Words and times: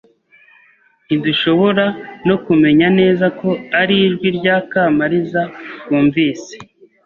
Ntidushobora 1.05 1.85
no 2.27 2.35
kumenya 2.45 2.87
neza 2.99 3.25
ko 3.39 3.49
ari 3.81 3.95
ijwi 4.07 4.27
rya 4.37 4.55
Kamaliza 4.71 5.41
twumvise. 5.81 6.53